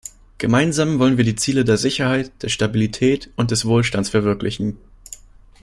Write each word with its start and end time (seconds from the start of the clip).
Gemeinsam 0.39 0.97
wollen 0.97 1.17
wir 1.17 1.23
die 1.23 1.35
Ziele 1.35 1.63
der 1.63 1.77
Sicherheit, 1.77 2.31
der 2.41 2.49
Stabilität 2.49 3.29
und 3.35 3.51
des 3.51 3.65
Wohlstands 3.65 4.09
verwirklichen. 4.09 4.79